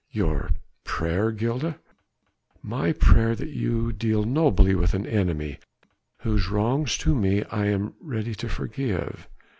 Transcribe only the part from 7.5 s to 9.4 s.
I am ready to forgive...."